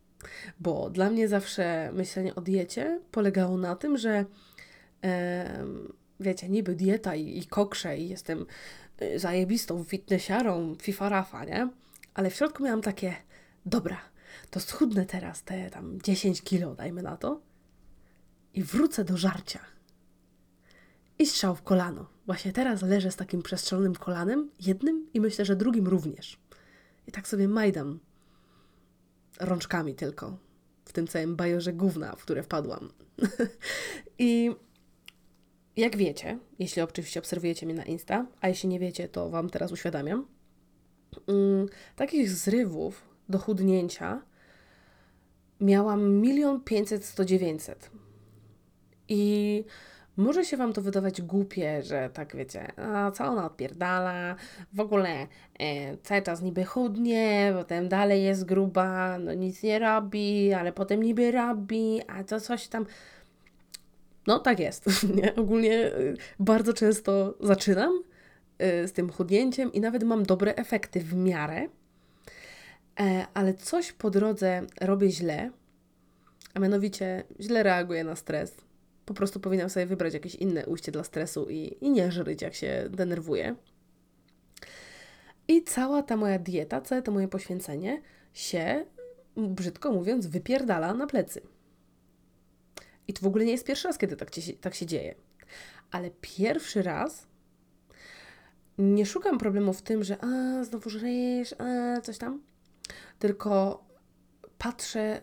Bo 0.61 0.91
dla 0.91 1.11
mnie 1.11 1.29
zawsze 1.29 1.91
myślenie 1.93 2.35
o 2.35 2.41
diecie 2.41 3.01
polegało 3.11 3.57
na 3.57 3.77
tym, 3.77 3.97
że 3.97 4.25
wiecie, 6.21 6.49
niby 6.49 6.75
dieta 6.75 7.15
i, 7.15 7.39
i 7.39 7.47
i 7.99 8.09
jestem 8.09 8.47
y, 9.03 9.19
zajebistą 9.19 9.85
fitnessiarą, 9.85 10.75
fifarafa, 10.83 11.45
nie? 11.45 11.69
Ale 12.15 12.31
w 12.31 12.35
środku 12.35 12.63
miałam 12.63 12.83
takie, 12.83 13.17
dobra, 13.67 14.01
to 14.51 14.61
schudnę 14.61 15.07
teraz 15.07 15.43
te 15.43 15.71
tam 15.71 16.01
10 16.01 16.43
kilo, 16.43 16.75
dajmy 16.75 17.03
na 17.03 17.17
to, 17.17 17.41
i 18.55 18.63
wrócę 18.63 19.05
do 19.05 19.17
żarcia. 19.17 19.61
I 21.19 21.27
strzał 21.27 21.55
w 21.55 21.63
kolano. 21.63 22.07
Właśnie 22.27 22.53
teraz 22.53 22.83
leżę 22.83 23.11
z 23.11 23.17
takim 23.17 23.43
przestrzelonym 23.43 23.95
kolanem, 23.95 24.51
jednym 24.61 25.07
i 25.15 25.21
myślę, 25.21 25.45
że 25.45 25.57
drugim 25.57 25.89
również. 25.89 26.39
I 27.07 27.13
tak 27.13 27.29
sobie 27.29 27.49
majdam 27.49 27.99
rączkami 29.41 29.95
tylko 29.95 30.39
w 30.85 30.93
tym 30.93 31.07
całym 31.07 31.37
bajorze 31.37 31.73
gówna, 31.73 32.17
w 32.17 32.23
które 32.23 32.43
wpadłam. 32.43 32.93
I 34.19 34.57
jak 35.79 35.97
wiecie, 35.97 36.39
jeśli 36.59 36.83
oczywiście 36.83 37.21
obserwujecie 37.21 37.67
mnie 37.67 37.75
na 37.75 37.85
Insta, 37.85 38.27
a 38.41 38.49
jeśli 38.49 38.69
nie 38.69 38.79
wiecie, 38.79 39.09
to 39.09 39.31
Wam 39.31 39.51
teraz 39.51 39.73
uświadamiam, 39.73 40.27
um, 41.27 41.67
takich 41.97 42.31
zrywów 42.31 43.09
do 43.29 43.39
chudnięcia 43.39 44.23
miałam 45.61 46.11
milion 46.13 46.61
pięćset, 46.61 47.05
sto 47.05 47.25
dziewięćset. 47.25 47.91
I 49.09 49.65
może 50.17 50.45
się 50.45 50.57
Wam 50.57 50.73
to 50.73 50.83
wydawać 50.83 51.23
głupie, 51.23 51.83
że 51.83 52.11
tak 52.13 52.37
wiecie, 52.37 52.73
a 52.77 53.11
co 53.11 53.25
ona 53.25 53.47
odpierdala, 53.47 54.37
w 54.73 54.81
ogóle 54.81 55.27
e, 55.59 55.97
cały 55.97 56.23
czas 56.23 56.43
niby 56.43 56.65
chudnie, 56.65 57.53
potem 57.57 57.89
dalej 57.89 58.25
jest 58.25 58.45
gruba, 58.45 59.19
no 59.19 59.35
nic 59.35 59.63
nie 59.63 59.79
robi, 59.79 60.53
ale 60.53 60.73
potem 60.73 61.03
niby 61.03 61.31
robi, 61.31 62.01
a 62.07 62.25
to 62.25 62.41
coś 62.41 62.69
tam. 62.69 62.87
No 64.29 64.39
tak 64.39 64.61
jest. 64.61 64.85
Nie? 65.17 65.35
Ogólnie 65.35 65.87
y, 65.87 66.17
bardzo 66.39 66.73
często 66.73 67.35
zaczynam 67.41 68.03
y, 68.63 68.89
z 68.89 68.93
tym 68.93 69.11
chudnięciem 69.13 69.73
i 69.73 69.81
nawet 69.81 70.05
mam 70.05 70.23
dobre 70.23 70.55
efekty 70.55 71.01
w 71.01 71.15
miarę, 71.15 71.69
e, 73.01 73.27
ale 73.35 73.55
coś 73.55 73.93
po 73.93 74.11
drodze 74.11 74.63
robię 74.81 75.11
źle, 75.11 75.51
a 76.55 76.61
mianowicie 76.61 77.25
źle 77.41 77.63
reaguję 77.63 78.05
na 78.05 78.17
stres. 78.17 78.57
Po 79.07 79.15
prostu 79.15 79.41
powinnam 79.41 79.71
sobie 79.71 79.87
wybrać 79.87 80.15
jakieś 80.15 80.35
inne 80.35 80.67
ujście 80.67 80.93
dla 80.93 81.05
stresu 81.05 81.47
i, 81.51 81.77
i 81.81 81.91
nie 81.91 82.13
żyć, 82.13 82.43
jak 82.43 82.55
się 82.55 82.85
denerwuję. 82.91 83.55
I 85.49 85.65
cała 85.65 86.03
ta 86.03 86.17
moja 86.17 86.39
dieta, 86.39 86.81
całe 86.81 87.03
to 87.03 87.13
moje 87.13 87.29
poświęcenie 87.29 88.03
się, 88.33 88.85
brzydko 89.37 89.93
mówiąc, 89.93 90.27
wypierdala 90.27 90.95
na 90.95 91.07
plecy. 91.07 91.41
I 93.09 93.13
to 93.13 93.21
w 93.23 93.27
ogóle 93.27 93.45
nie 93.45 93.53
jest 93.53 93.65
pierwszy 93.65 93.89
raz, 93.89 93.99
kiedy 93.99 94.17
tak, 94.17 94.31
ci, 94.31 94.55
tak 94.55 94.75
się 94.75 94.87
dzieje. 94.87 95.15
Ale 95.91 96.11
pierwszy 96.21 96.83
raz 96.83 97.27
nie 98.79 99.07
szukam 99.07 99.39
problemu 99.39 99.73
w 99.73 99.83
tym, 99.83 100.05
że 100.05 100.25
a, 100.25 100.65
znowu 100.65 100.91
żrejesz, 100.91 101.55
a, 101.59 102.01
coś 102.01 102.19
tam, 102.19 102.43
tylko 103.19 103.85
patrzę 104.59 105.23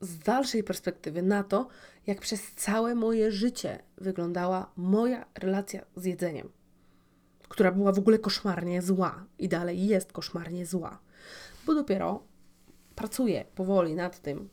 z 0.00 0.18
dalszej 0.18 0.64
perspektywy 0.64 1.22
na 1.22 1.44
to, 1.44 1.68
jak 2.06 2.20
przez 2.20 2.52
całe 2.52 2.94
moje 2.94 3.32
życie 3.32 3.82
wyglądała 3.98 4.72
moja 4.76 5.24
relacja 5.34 5.84
z 5.96 6.04
jedzeniem, 6.04 6.48
która 7.48 7.72
była 7.72 7.92
w 7.92 7.98
ogóle 7.98 8.18
koszmarnie 8.18 8.82
zła 8.82 9.24
i 9.38 9.48
dalej 9.48 9.86
jest 9.86 10.12
koszmarnie 10.12 10.66
zła, 10.66 10.98
bo 11.66 11.74
dopiero 11.74 12.22
pracuję 12.94 13.44
powoli 13.54 13.94
nad 13.94 14.20
tym, 14.20 14.48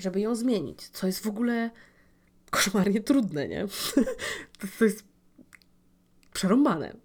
żeby 0.00 0.20
ją 0.20 0.34
zmienić, 0.34 0.88
co 0.88 1.06
jest 1.06 1.22
w 1.22 1.26
ogóle 1.26 1.70
koszmarnie 2.50 3.00
trudne, 3.00 3.48
nie? 3.48 3.66
to, 4.58 4.66
to 4.78 4.84
jest 4.84 5.04
przerąbane. 6.32 6.96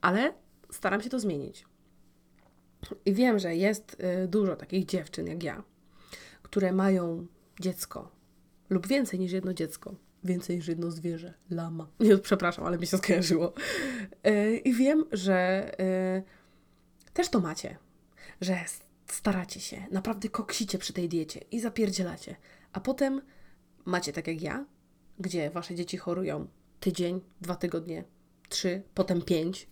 Ale 0.00 0.34
staram 0.70 1.02
się 1.02 1.10
to 1.10 1.20
zmienić. 1.20 1.64
I 3.04 3.14
wiem, 3.14 3.38
że 3.38 3.56
jest 3.56 3.96
y, 4.24 4.28
dużo 4.28 4.56
takich 4.56 4.84
dziewczyn 4.86 5.26
jak 5.26 5.42
ja, 5.42 5.62
które 6.42 6.72
mają 6.72 7.26
dziecko 7.60 8.22
lub 8.70 8.86
więcej 8.86 9.20
niż 9.20 9.32
jedno 9.32 9.54
dziecko. 9.54 9.94
Więcej 10.24 10.56
niż 10.56 10.68
jedno 10.68 10.90
zwierzę. 10.90 11.34
Lama. 11.50 11.86
Nie, 12.00 12.18
przepraszam, 12.18 12.64
ale 12.64 12.78
mi 12.78 12.86
się 12.86 12.98
skojarzyło. 12.98 13.52
Y, 14.26 14.56
I 14.56 14.74
wiem, 14.74 15.04
że 15.12 15.70
y, 15.80 17.12
też 17.12 17.28
to 17.28 17.40
macie, 17.40 17.76
że 18.40 18.52
staracie 19.14 19.60
się, 19.60 19.86
naprawdę 19.90 20.28
koksicie 20.28 20.78
przy 20.78 20.92
tej 20.92 21.08
diecie 21.08 21.40
i 21.50 21.60
zapierdzielacie, 21.60 22.36
a 22.72 22.80
potem 22.80 23.22
macie 23.84 24.12
tak 24.12 24.26
jak 24.26 24.42
ja, 24.42 24.66
gdzie 25.18 25.50
wasze 25.50 25.74
dzieci 25.74 25.96
chorują 25.96 26.46
tydzień, 26.80 27.20
dwa 27.40 27.56
tygodnie, 27.56 28.04
trzy, 28.48 28.82
potem 28.94 29.22
pięć. 29.22 29.68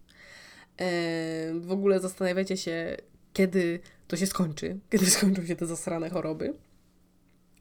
Eee, 0.78 1.60
w 1.60 1.72
ogóle 1.72 2.00
zastanawiacie 2.00 2.56
się, 2.56 2.96
kiedy 3.32 3.80
to 4.08 4.16
się 4.16 4.26
skończy, 4.26 4.78
kiedy 4.90 5.06
skończą 5.06 5.46
się 5.46 5.56
te 5.56 5.66
zasrane 5.66 6.10
choroby. 6.10 6.54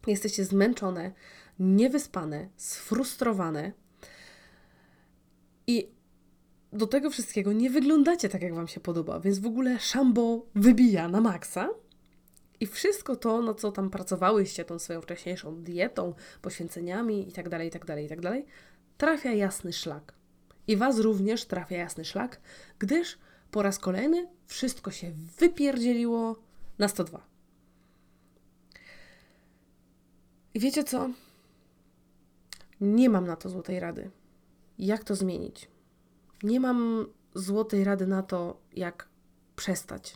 Jesteście 0.08 0.46
zmęczone, 0.46 1.12
niewyspane, 1.60 2.50
sfrustrowane 2.58 3.72
i 5.68 5.90
do 6.74 6.88
tego 6.88 7.10
wszystkiego 7.10 7.54
nie 7.54 7.70
wyglądacie 7.70 8.30
tak, 8.30 8.42
jak 8.42 8.56
Wam 8.56 8.68
się 8.68 8.80
podoba, 8.80 9.20
więc 9.20 9.40
w 9.40 9.46
ogóle 9.46 9.80
szambo 9.80 10.46
wybija 10.56 11.08
na 11.08 11.22
maksa. 11.22 11.70
I 12.60 12.68
wszystko 12.68 13.16
to, 13.16 13.42
na 13.42 13.54
co 13.54 13.72
tam 13.72 13.90
pracowałyście, 13.90 14.66
tą 14.66 14.80
swoją 14.80 15.02
wcześniejszą 15.02 15.64
dietą, 15.64 16.14
poświęceniami 16.42 17.26
itd., 17.26 17.66
itd., 17.66 18.02
itd., 18.02 18.44
trafia 18.98 19.32
jasny 19.32 19.74
szlak. 19.74 20.14
I 20.68 20.78
Was 20.78 21.00
również 21.00 21.46
trafia 21.46 21.78
jasny 21.78 22.06
szlak, 22.06 22.42
gdyż 22.80 23.18
po 23.52 23.62
raz 23.62 23.80
kolejny 23.80 24.28
wszystko 24.46 24.92
się 24.92 25.12
wypierdzieliło 25.40 26.36
na 26.80 26.88
102. 26.88 27.28
I 30.54 30.60
wiecie 30.60 30.84
co? 30.84 31.10
Nie 32.82 33.10
mam 33.10 33.28
na 33.28 33.36
to 33.36 33.50
złotej 33.50 33.80
rady. 33.80 34.12
Jak 34.80 35.04
to 35.04 35.16
zmienić? 35.16 35.70
Nie 36.44 36.60
mam 36.60 37.08
złotej 37.36 37.84
rady 37.84 38.08
na 38.08 38.24
to, 38.24 38.58
jak 38.74 39.08
przestać. 39.56 40.16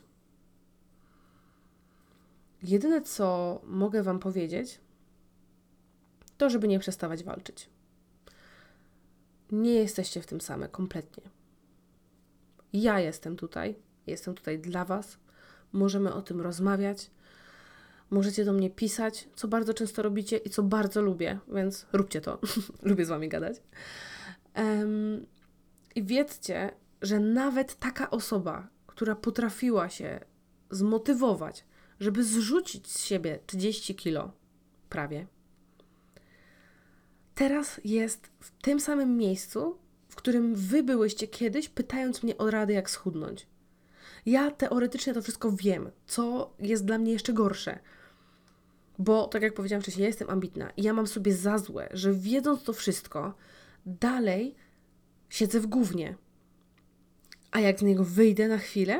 Jedyne, 2.63 3.01
co 3.01 3.61
mogę 3.63 4.03
Wam 4.03 4.19
powiedzieć, 4.19 4.79
to 6.37 6.49
żeby 6.49 6.67
nie 6.67 6.79
przestawać 6.79 7.23
walczyć. 7.23 7.69
Nie 9.51 9.73
jesteście 9.73 10.21
w 10.21 10.25
tym 10.25 10.41
same, 10.41 10.69
kompletnie. 10.69 11.23
Ja 12.73 12.99
jestem 12.99 13.35
tutaj, 13.35 13.75
jestem 14.07 14.35
tutaj 14.35 14.59
dla 14.59 14.85
Was. 14.85 15.17
Możemy 15.73 16.13
o 16.13 16.21
tym 16.21 16.41
rozmawiać. 16.41 17.11
Możecie 18.09 18.45
do 18.45 18.53
mnie 18.53 18.69
pisać, 18.69 19.29
co 19.35 19.47
bardzo 19.47 19.73
często 19.73 20.01
robicie 20.01 20.37
i 20.37 20.49
co 20.49 20.63
bardzo 20.63 21.01
lubię, 21.01 21.39
więc 21.53 21.85
róbcie 21.93 22.21
to. 22.21 22.39
lubię 22.83 23.05
z 23.05 23.09
Wami 23.09 23.29
gadać. 23.29 23.61
I 25.95 26.03
wiedzcie, 26.03 26.71
że 27.01 27.19
nawet 27.19 27.75
taka 27.75 28.09
osoba, 28.09 28.67
która 28.87 29.15
potrafiła 29.15 29.89
się 29.89 30.19
zmotywować, 30.69 31.65
żeby 31.99 32.23
zrzucić 32.23 32.91
z 32.91 33.05
siebie 33.05 33.39
30 33.45 33.95
kilo, 33.95 34.31
prawie, 34.89 35.27
teraz 37.35 37.81
jest 37.83 38.31
w 38.39 38.51
tym 38.51 38.79
samym 38.79 39.17
miejscu, 39.17 39.77
w 40.09 40.15
którym 40.15 40.55
wy 40.55 40.83
byłyście 40.83 41.27
kiedyś, 41.27 41.69
pytając 41.69 42.23
mnie 42.23 42.37
o 42.37 42.51
rady, 42.51 42.73
jak 42.73 42.89
schudnąć. 42.89 43.47
Ja 44.25 44.51
teoretycznie 44.51 45.13
to 45.13 45.21
wszystko 45.21 45.51
wiem, 45.51 45.91
co 46.07 46.53
jest 46.59 46.85
dla 46.85 46.97
mnie 46.97 47.11
jeszcze 47.11 47.33
gorsze. 47.33 47.79
Bo, 48.99 49.27
tak 49.27 49.41
jak 49.41 49.53
powiedziałam 49.53 49.81
wcześniej, 49.81 50.01
ja 50.01 50.07
jestem 50.07 50.29
ambitna 50.29 50.69
i 50.77 50.83
ja 50.83 50.93
mam 50.93 51.07
sobie 51.07 51.35
za 51.35 51.57
złe, 51.57 51.89
że 51.91 52.13
wiedząc 52.13 52.63
to 52.63 52.73
wszystko, 52.73 53.33
dalej 53.85 54.55
siedzę 55.33 55.59
w 55.59 55.67
gównie. 55.67 56.15
A 57.51 57.59
jak 57.59 57.79
z 57.79 57.81
niego 57.81 58.03
wyjdę 58.03 58.47
na 58.47 58.57
chwilę, 58.57 58.99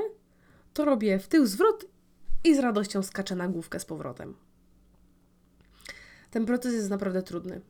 to 0.74 0.86
robię 0.86 1.20
w 1.20 1.28
tył 1.28 1.46
zwrot 1.46 1.86
i 2.44 2.56
z 2.56 2.60
radością 2.60 3.04
skaczę 3.04 3.36
na 3.36 3.48
główkę 3.48 3.80
z 3.80 3.86
powrotem. 3.86 4.36
Ten 6.32 6.46
proces 6.46 6.74
jest 6.74 6.90
naprawdę 6.90 7.24
trudny. 7.24 7.62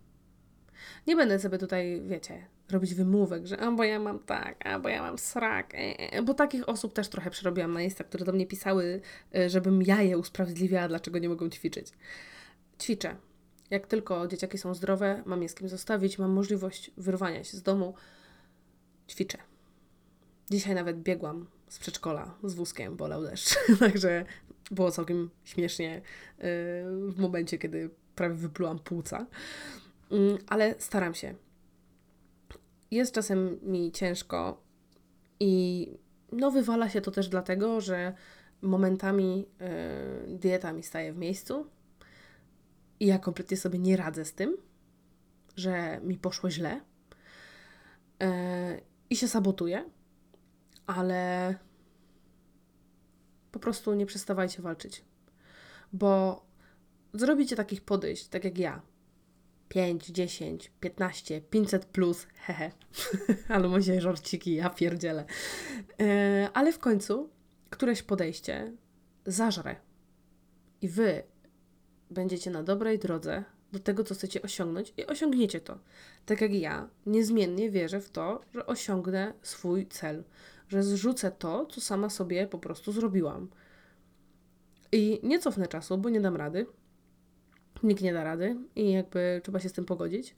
Nie 1.07 1.15
będę 1.15 1.39
sobie 1.39 1.57
tutaj, 1.57 2.01
wiecie, 2.05 2.45
robić 2.71 2.93
wymówek, 2.93 3.47
że 3.47 3.59
a 3.59 3.71
bo 3.71 3.83
ja 3.83 3.99
mam 3.99 4.19
tak, 4.19 4.67
a 4.67 4.79
bo 4.79 4.89
ja 4.89 5.01
mam 5.01 5.17
srak, 5.17 5.75
e, 5.75 5.77
e, 5.99 6.21
bo 6.21 6.33
takich 6.33 6.69
osób 6.69 6.93
też 6.93 7.09
trochę 7.09 7.29
przerobiłam 7.29 7.73
na 7.73 7.81
Insta, 7.81 8.03
które 8.03 8.25
do 8.25 8.31
mnie 8.31 8.47
pisały, 8.47 9.01
e, 9.35 9.49
żebym 9.49 9.81
ja 9.81 10.01
je 10.01 10.17
usprawiedliwiała, 10.17 10.87
dlaczego 10.87 11.19
nie 11.19 11.29
mogą 11.29 11.49
ćwiczyć. 11.49 11.87
Ćwiczę. 12.81 13.15
Jak 13.69 13.87
tylko 13.87 14.27
dzieciaki 14.27 14.57
są 14.57 14.73
zdrowe, 14.73 15.23
mam 15.25 15.43
je 15.43 15.49
z 15.49 15.55
kim 15.55 15.69
zostawić, 15.69 16.19
mam 16.19 16.31
możliwość 16.31 16.91
wyrwania 16.97 17.43
się 17.43 17.57
z 17.57 17.61
domu, 17.61 17.93
ćwiczę. 19.13 19.37
Dzisiaj 20.51 20.75
nawet 20.75 21.01
biegłam 21.01 21.47
z 21.69 21.79
przedszkola 21.79 22.37
z 22.43 22.53
wózkiem, 22.53 22.95
bolał 22.95 23.23
deszcz. 23.23 23.55
Także 23.79 24.25
było 24.71 24.91
całkiem 24.91 25.29
śmiesznie 25.43 25.93
yy, 25.93 26.01
w 27.11 27.15
momencie, 27.17 27.57
kiedy 27.57 27.89
prawie 28.15 28.35
wyplułam 28.35 28.79
płuca. 28.79 29.25
Yy, 30.11 30.37
ale 30.47 30.75
staram 30.79 31.13
się. 31.13 31.35
Jest 32.91 33.13
czasem 33.13 33.59
mi 33.63 33.91
ciężko 33.91 34.61
i 35.39 35.87
no 36.31 36.51
wywala 36.51 36.89
się 36.89 37.01
to 37.01 37.11
też 37.11 37.29
dlatego, 37.29 37.81
że 37.81 38.13
momentami 38.61 39.45
yy, 40.29 40.37
dieta 40.37 40.73
mi 40.73 40.83
staje 40.83 41.13
w 41.13 41.17
miejscu 41.17 41.67
i 42.99 43.05
ja 43.05 43.19
kompletnie 43.19 43.57
sobie 43.57 43.79
nie 43.79 43.97
radzę 43.97 44.25
z 44.25 44.33
tym, 44.33 44.57
że 45.55 45.99
mi 46.03 46.17
poszło 46.17 46.49
źle 46.49 46.81
yy, 48.19 48.27
i 49.13 49.15
się 49.15 49.27
sabotuję, 49.27 49.89
ale 50.87 51.55
po 53.51 53.59
prostu 53.59 53.93
nie 53.93 54.05
przestawajcie 54.05 54.61
walczyć, 54.61 55.03
bo 55.93 56.45
zrobicie 57.13 57.55
takich 57.55 57.81
podejść, 57.81 58.27
tak 58.27 58.43
jak 58.43 58.57
ja. 58.57 58.81
5, 59.69 60.07
10, 60.07 60.71
15, 60.79 61.41
500 61.41 61.85
plus, 61.85 62.27
hehe, 62.35 62.71
ale 63.55 63.67
moje 63.67 64.01
żarciki, 64.01 64.55
ja 64.55 64.69
pierdzielę. 64.69 65.25
Yy, 65.99 66.05
ale 66.53 66.73
w 66.73 66.79
końcu 66.79 67.29
któreś 67.69 68.03
podejście 68.03 68.73
zażre 69.25 69.75
i 70.81 70.87
wy 70.87 71.23
będziecie 72.09 72.51
na 72.51 72.63
dobrej 72.63 72.99
drodze 72.99 73.43
do 73.73 73.79
tego, 73.79 74.03
co 74.03 74.15
chcecie 74.15 74.41
osiągnąć 74.41 74.93
i 74.97 75.05
osiągniecie 75.05 75.61
to. 75.61 75.79
Tak 76.25 76.41
jak 76.41 76.53
ja, 76.53 76.89
niezmiennie 77.05 77.71
wierzę 77.71 78.01
w 78.01 78.09
to, 78.09 78.41
że 78.53 78.65
osiągnę 78.65 79.33
swój 79.41 79.87
cel, 79.87 80.23
że 80.67 80.83
zrzucę 80.83 81.31
to, 81.31 81.65
co 81.65 81.81
sama 81.81 82.09
sobie 82.09 82.47
po 82.47 82.59
prostu 82.59 82.91
zrobiłam. 82.91 83.49
I 84.91 85.19
nie 85.23 85.39
cofnę 85.39 85.67
czasu, 85.67 85.97
bo 85.97 86.09
nie 86.09 86.21
dam 86.21 86.35
rady. 86.35 86.65
Nikt 87.83 88.01
nie 88.01 88.13
da 88.13 88.23
rady 88.23 88.55
i 88.75 88.91
jakby 88.91 89.41
trzeba 89.43 89.59
się 89.59 89.69
z 89.69 89.73
tym 89.73 89.85
pogodzić. 89.85 90.35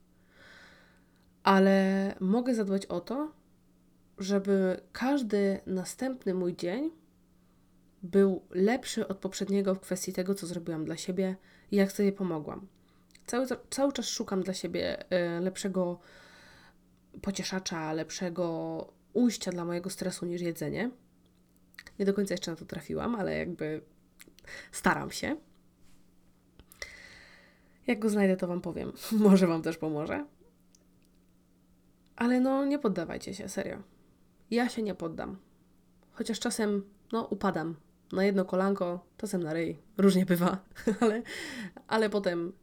Ale 1.44 2.16
mogę 2.20 2.56
zadbać 2.56 2.86
o 2.86 3.00
to, 3.00 3.32
żeby 4.18 4.82
każdy 4.92 5.60
następny 5.66 6.34
mój 6.34 6.56
dzień 6.56 6.92
był 8.04 8.42
lepszy 8.50 9.08
od 9.08 9.18
poprzedniego 9.18 9.76
w 9.76 9.80
kwestii 9.80 10.14
tego, 10.14 10.36
co 10.36 10.48
zrobiłam 10.48 10.86
dla 10.86 10.98
siebie 10.98 11.36
i 11.72 11.76
jak 11.76 11.92
sobie 11.92 12.12
pomogłam. 12.12 12.68
Cały, 13.28 13.48
cały 13.70 13.94
czas 13.94 14.08
szukam 14.08 14.44
dla 14.44 14.54
siebie 14.54 15.02
y, 15.02 15.40
lepszego 15.40 16.00
pocieszacza, 17.22 17.94
lepszego 17.94 18.88
ujścia 19.14 19.52
dla 19.52 19.66
mojego 19.66 19.90
stresu 19.90 20.26
niż 20.26 20.42
jedzenie. 20.42 20.92
Nie 22.00 22.06
do 22.06 22.14
końca 22.14 22.34
jeszcze 22.34 22.52
na 22.52 22.58
to 22.58 22.66
trafiłam, 22.66 23.16
ale 23.16 23.38
jakby 23.38 23.82
staram 24.72 25.12
się. 25.12 25.36
Jak 27.88 28.00
go 28.00 28.10
znajdę, 28.10 28.38
to 28.38 28.48
Wam 28.48 28.62
powiem. 28.62 28.92
Może 29.12 29.48
Wam 29.48 29.62
też 29.62 29.78
pomoże. 29.78 30.26
Ale 32.16 32.40
no, 32.40 32.66
nie 32.66 32.80
poddawajcie 32.80 33.34
się, 33.34 33.50
serio. 33.50 33.82
Ja 34.52 34.70
się 34.70 34.82
nie 34.82 34.96
poddam. 34.96 35.38
Chociaż 36.12 36.40
czasem, 36.40 36.84
no, 37.12 37.24
upadam 37.24 37.76
na 38.12 38.24
jedno 38.24 38.46
kolanko, 38.46 39.06
czasem 39.18 39.44
na 39.44 39.54
ryj, 39.54 39.78
różnie 39.98 40.26
bywa, 40.26 40.58
ale, 41.02 41.22
ale 41.88 42.10
potem 42.10 42.54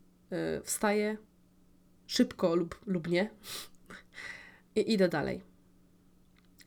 wstaję 0.64 1.16
szybko 2.06 2.54
lub, 2.54 2.80
lub 2.86 3.08
nie 3.08 3.30
i 4.74 4.92
idę 4.92 5.08
dalej. 5.08 5.42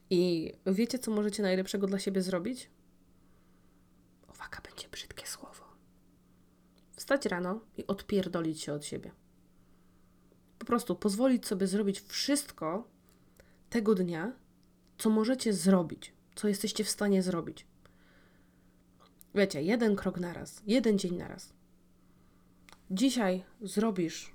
I 0.10 0.54
wiecie, 0.66 1.00
co 1.00 1.12
możecie 1.12 1.44
najlepszego 1.44 1.88
dla 1.88 2.00
siebie 2.00 2.22
zrobić? 2.22 2.70
Uwaga, 4.30 4.62
będzie 4.62 4.88
brzydkie 4.88 5.28
słowo. 5.28 5.64
Wstać 6.92 7.26
rano 7.26 7.60
i 7.78 7.88
odpierdolić 7.88 8.62
się 8.62 8.74
od 8.74 8.86
siebie. 8.86 9.12
Po 10.60 10.66
prostu 10.66 10.96
pozwolić 10.96 11.48
sobie 11.48 11.68
zrobić 11.68 12.02
wszystko 12.02 12.88
tego 13.70 13.96
dnia, 13.96 14.34
co 14.98 15.10
możecie 15.10 15.54
zrobić, 15.54 16.14
co 16.36 16.48
jesteście 16.48 16.84
w 16.84 16.90
stanie 16.90 17.24
zrobić. 17.24 17.68
Wiecie, 19.36 19.62
jeden 19.64 19.96
krok 19.96 20.20
na 20.20 20.34
raz, 20.34 20.62
jeden 20.68 21.00
dzień 21.00 21.18
na 21.18 21.28
raz. 21.28 21.54
Dzisiaj 22.92 23.44
zrobisz 23.62 24.34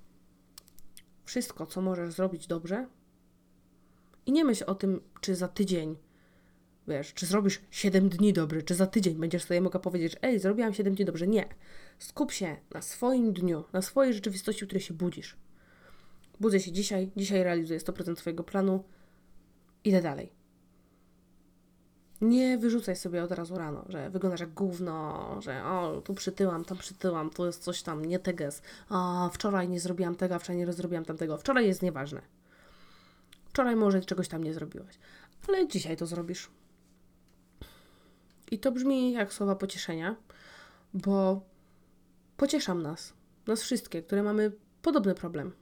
wszystko, 1.24 1.66
co 1.66 1.82
możesz 1.82 2.14
zrobić 2.14 2.46
dobrze, 2.46 2.86
i 4.26 4.32
nie 4.32 4.44
myśl 4.44 4.64
o 4.66 4.74
tym, 4.74 5.00
czy 5.20 5.34
za 5.34 5.48
tydzień, 5.48 5.96
wiesz, 6.88 7.14
czy 7.14 7.26
zrobisz 7.26 7.60
7 7.70 8.08
dni 8.08 8.32
dobry, 8.32 8.62
czy 8.62 8.74
za 8.74 8.86
tydzień 8.86 9.14
będziesz 9.14 9.44
sobie 9.44 9.60
mogła 9.60 9.80
powiedzieć, 9.80 10.16
ej, 10.22 10.38
zrobiłam 10.38 10.74
7 10.74 10.94
dni 10.94 11.04
dobrze. 11.04 11.26
Nie. 11.26 11.48
Skup 11.98 12.32
się 12.32 12.56
na 12.74 12.82
swoim 12.82 13.32
dniu, 13.32 13.64
na 13.72 13.82
swojej 13.82 14.14
rzeczywistości, 14.14 14.64
w 14.64 14.66
której 14.66 14.82
się 14.82 14.94
budzisz. 14.94 15.36
Budzę 16.40 16.60
się 16.60 16.72
dzisiaj, 16.72 17.10
dzisiaj 17.16 17.42
realizuję 17.42 17.80
100% 17.80 18.16
Twojego 18.16 18.44
planu, 18.44 18.84
idę 19.84 20.02
dalej. 20.02 20.39
Nie 22.20 22.58
wyrzucaj 22.58 22.96
sobie 22.96 23.22
od 23.22 23.32
razu 23.32 23.58
rano, 23.58 23.84
że 23.88 24.10
wyglądasz 24.10 24.40
jak 24.40 24.54
gówno, 24.54 25.36
że 25.42 25.64
o, 25.64 26.00
tu 26.04 26.14
przytyłam, 26.14 26.64
tam 26.64 26.78
przytyłam, 26.78 27.30
tu 27.30 27.46
jest 27.46 27.62
coś 27.62 27.82
tam, 27.82 28.04
nie 28.04 28.18
teges, 28.18 28.62
a 28.88 29.30
wczoraj 29.32 29.68
nie 29.68 29.80
zrobiłam 29.80 30.14
tego, 30.14 30.34
a 30.34 30.38
wczoraj 30.38 30.56
nie 30.56 30.72
zrobiłam 30.72 31.04
tamtego. 31.04 31.38
Wczoraj 31.38 31.66
jest 31.66 31.82
nieważne. 31.82 32.22
Wczoraj 33.44 33.76
może 33.76 34.00
czegoś 34.00 34.28
tam 34.28 34.44
nie 34.44 34.54
zrobiłaś, 34.54 34.98
ale 35.48 35.68
dzisiaj 35.68 35.96
to 35.96 36.06
zrobisz. 36.06 36.50
I 38.50 38.58
to 38.58 38.72
brzmi 38.72 39.12
jak 39.12 39.32
słowa 39.32 39.56
pocieszenia, 39.56 40.16
bo 40.94 41.40
pocieszam 42.36 42.82
nas, 42.82 43.12
nas 43.46 43.62
wszystkie, 43.62 44.02
które 44.02 44.22
mamy 44.22 44.52
podobny 44.82 45.14
problem. 45.14 45.52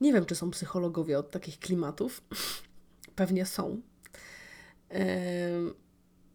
Nie 0.00 0.12
wiem, 0.12 0.26
czy 0.26 0.34
są 0.34 0.50
psychologowie 0.50 1.18
od 1.18 1.30
takich 1.30 1.58
klimatów. 1.58 2.22
Pewnie 3.16 3.46
są. 3.46 3.80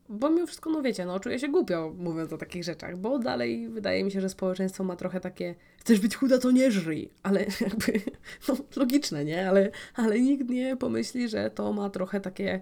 Bo 0.10 0.30
mimo 0.30 0.48
wszystko, 0.48 0.70
no 0.70 0.82
wiecie, 0.82 1.06
no 1.06 1.20
czuję 1.20 1.40
się 1.40 1.48
głupio 1.48 1.94
mówiąc 1.98 2.34
o 2.34 2.38
takich 2.38 2.64
rzeczach, 2.64 2.98
bo 2.98 3.20
dalej 3.20 3.70
wydaje 3.70 4.04
mi 4.04 4.12
się, 4.12 4.22
że 4.22 4.30
społeczeństwo 4.30 4.84
ma 4.84 4.96
trochę 4.96 5.20
takie 5.20 5.56
chcesz 5.78 6.00
być 6.00 6.16
chuda, 6.16 6.38
to 6.38 6.52
nie 6.52 6.72
żryj, 6.72 7.10
ale 7.24 7.46
jakby, 7.62 8.02
no 8.48 8.58
logiczne, 8.76 9.26
nie? 9.26 9.50
Ale, 9.50 9.72
ale 9.96 10.20
nikt 10.20 10.50
nie 10.50 10.78
pomyśli, 10.78 11.30
że 11.30 11.52
to 11.52 11.74
ma 11.74 11.90
trochę 11.90 12.22
takie 12.22 12.62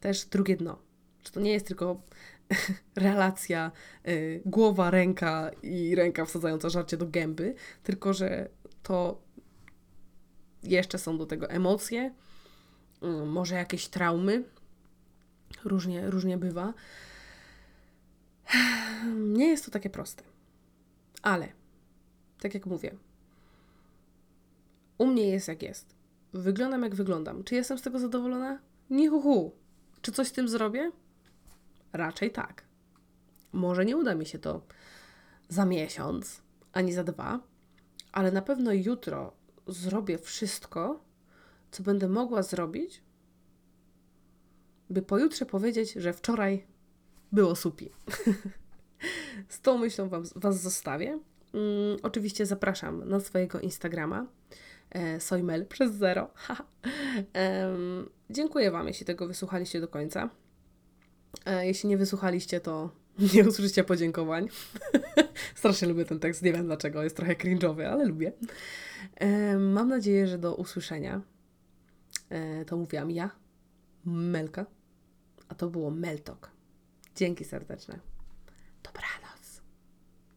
też 0.00 0.24
drugie 0.24 0.56
dno. 0.56 0.78
Że 1.24 1.30
to 1.30 1.40
nie 1.40 1.52
jest 1.52 1.66
tylko 1.66 2.02
relacja 2.96 3.72
y, 4.08 4.42
głowa, 4.44 4.90
ręka 4.90 5.50
i 5.62 5.94
ręka 5.94 6.24
wsadzająca 6.24 6.68
żarcie 6.68 6.96
do 6.96 7.06
gęby, 7.06 7.54
tylko 7.82 8.12
że 8.12 8.48
to 8.82 9.22
jeszcze 10.62 10.98
są 10.98 11.18
do 11.18 11.26
tego 11.26 11.50
emocje, 11.50 12.14
y, 13.02 13.06
może 13.26 13.54
jakieś 13.54 13.88
traumy, 13.88 14.44
Różnie, 15.64 16.10
różnie 16.10 16.38
bywa. 16.38 16.74
Nie 19.16 19.48
jest 19.48 19.64
to 19.64 19.70
takie 19.70 19.90
proste. 19.90 20.22
Ale, 21.22 21.48
tak 22.40 22.54
jak 22.54 22.66
mówię, 22.66 22.94
u 24.98 25.06
mnie 25.06 25.28
jest 25.28 25.48
jak 25.48 25.62
jest. 25.62 25.94
Wyglądam 26.32 26.82
jak 26.82 26.94
wyglądam. 26.94 27.44
Czy 27.44 27.54
jestem 27.54 27.78
z 27.78 27.82
tego 27.82 27.98
zadowolona? 27.98 28.58
Nie 28.90 29.10
hu, 29.10 29.52
Czy 30.02 30.12
coś 30.12 30.28
z 30.28 30.32
tym 30.32 30.48
zrobię? 30.48 30.92
Raczej 31.92 32.30
tak. 32.30 32.64
Może 33.52 33.84
nie 33.84 33.96
uda 33.96 34.14
mi 34.14 34.26
się 34.26 34.38
to 34.38 34.62
za 35.48 35.64
miesiąc, 35.64 36.42
ani 36.72 36.92
za 36.92 37.04
dwa, 37.04 37.40
ale 38.12 38.32
na 38.32 38.42
pewno 38.42 38.72
jutro 38.72 39.32
zrobię 39.66 40.18
wszystko, 40.18 41.04
co 41.70 41.82
będę 41.82 42.08
mogła 42.08 42.42
zrobić, 42.42 43.02
by 44.90 45.02
pojutrze 45.02 45.46
powiedzieć, 45.46 45.92
że 45.92 46.12
wczoraj 46.12 46.66
było 47.32 47.56
supi. 47.56 47.90
Z 49.48 49.60
tą 49.60 49.78
myślą 49.78 50.08
was, 50.08 50.32
was 50.36 50.60
zostawię. 50.60 51.18
Mm, 51.54 51.98
oczywiście 52.02 52.46
zapraszam 52.46 53.08
na 53.08 53.20
swojego 53.20 53.60
Instagrama 53.60 54.26
e, 54.90 55.20
sojmel 55.20 55.66
przez 55.66 55.94
zero. 55.94 56.30
dziękuję 58.30 58.70
Wam, 58.70 58.88
jeśli 58.88 59.06
tego 59.06 59.26
wysłuchaliście 59.26 59.80
do 59.80 59.88
końca. 59.88 60.30
E, 61.46 61.66
jeśli 61.66 61.88
nie 61.88 61.96
wysłuchaliście, 61.96 62.60
to 62.60 62.90
nie 63.34 63.48
usłyszycie 63.48 63.84
podziękowań. 63.84 64.48
Strasznie 65.54 65.88
lubię 65.88 66.04
ten 66.04 66.18
tekst, 66.18 66.42
nie 66.42 66.52
wiem 66.52 66.66
dlaczego, 66.66 67.02
jest 67.02 67.16
trochę 67.16 67.34
cringe'owy, 67.34 67.82
ale 67.82 68.04
lubię. 68.04 68.32
E, 69.16 69.58
mam 69.58 69.88
nadzieję, 69.88 70.26
że 70.26 70.38
do 70.38 70.54
usłyszenia. 70.54 71.20
E, 72.30 72.64
to 72.64 72.76
mówiłam 72.76 73.10
ja, 73.10 73.30
Melka 74.04 74.66
a 75.50 75.54
to 75.54 75.70
było 75.70 75.90
Meltok. 75.90 76.50
Dzięki 77.16 77.44
serdeczne. 77.44 77.98
Dobranoc. 78.82 79.29